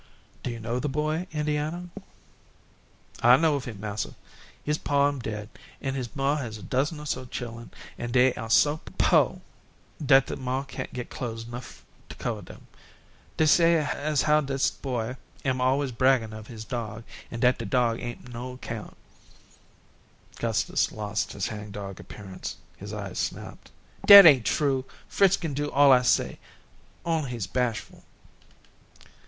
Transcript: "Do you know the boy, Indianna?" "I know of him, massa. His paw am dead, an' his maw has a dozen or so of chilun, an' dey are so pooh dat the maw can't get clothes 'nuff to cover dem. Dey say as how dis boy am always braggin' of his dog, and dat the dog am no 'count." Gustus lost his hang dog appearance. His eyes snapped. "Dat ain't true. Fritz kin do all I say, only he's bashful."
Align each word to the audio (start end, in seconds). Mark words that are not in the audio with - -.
"Do 0.41 0.49
you 0.49 0.59
know 0.59 0.79
the 0.79 0.89
boy, 0.89 1.27
Indianna?" 1.31 1.89
"I 3.21 3.37
know 3.37 3.53
of 3.53 3.65
him, 3.65 3.79
massa. 3.79 4.15
His 4.63 4.79
paw 4.79 5.07
am 5.09 5.19
dead, 5.19 5.47
an' 5.79 5.93
his 5.93 6.15
maw 6.15 6.37
has 6.37 6.57
a 6.57 6.63
dozen 6.63 6.99
or 6.99 7.05
so 7.05 7.21
of 7.21 7.29
chilun, 7.29 7.69
an' 7.99 8.09
dey 8.09 8.33
are 8.33 8.49
so 8.49 8.77
pooh 8.97 9.41
dat 10.03 10.25
the 10.25 10.37
maw 10.37 10.63
can't 10.63 10.91
get 10.91 11.11
clothes 11.11 11.45
'nuff 11.45 11.85
to 12.09 12.15
cover 12.15 12.41
dem. 12.41 12.65
Dey 13.37 13.45
say 13.45 13.75
as 13.75 14.23
how 14.23 14.41
dis 14.41 14.71
boy 14.71 15.17
am 15.45 15.61
always 15.61 15.91
braggin' 15.91 16.33
of 16.33 16.47
his 16.47 16.65
dog, 16.65 17.03
and 17.29 17.43
dat 17.43 17.59
the 17.59 17.65
dog 17.67 17.99
am 17.99 18.23
no 18.33 18.57
'count." 18.57 18.97
Gustus 20.37 20.91
lost 20.91 21.33
his 21.33 21.49
hang 21.49 21.69
dog 21.69 21.99
appearance. 21.99 22.55
His 22.75 22.91
eyes 22.91 23.19
snapped. 23.19 23.69
"Dat 24.07 24.25
ain't 24.25 24.45
true. 24.47 24.83
Fritz 25.07 25.37
kin 25.37 25.53
do 25.53 25.69
all 25.69 25.91
I 25.91 26.01
say, 26.01 26.39
only 27.05 27.29
he's 27.29 27.45
bashful." 27.45 28.03